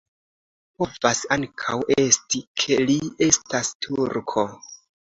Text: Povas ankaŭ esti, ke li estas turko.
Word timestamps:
Povas 0.83 1.21
ankaŭ 1.35 1.77
esti, 2.07 2.43
ke 2.65 2.81
li 2.89 2.99
estas 3.31 3.73
turko. 3.89 4.53